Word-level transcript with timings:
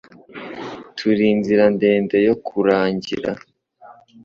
Turi 0.97 1.23
inzira 1.33 1.63
ndende 1.75 2.17
yo 2.27 2.35
kurangira. 2.45 3.31